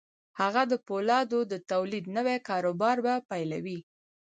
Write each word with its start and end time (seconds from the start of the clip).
هغه 0.39 0.61
د 0.71 0.73
پولادو 0.87 1.39
د 1.51 1.53
تولید 1.71 2.05
نوی 2.17 2.37
کاروبار 2.49 2.97
به 3.05 3.13
پیلوي 3.29 3.79